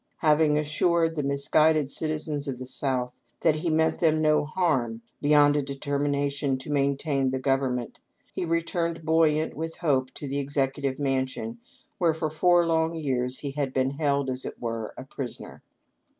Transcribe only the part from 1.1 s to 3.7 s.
the misguided citizens of the South APPENDIX. 627 that he